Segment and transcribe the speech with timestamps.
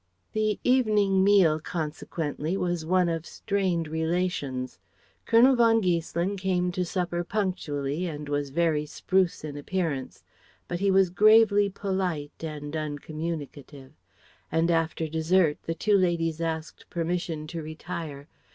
[0.33, 4.79] The evening meal consequently was one of strained relations.
[5.27, 10.23] Colonel von Giesselin came to supper punctually and was very spruce in appearance.
[10.67, 13.91] But he was gravely polite and uncommunicative.
[14.51, 18.27] And after dessert the two ladies asked permission to retire.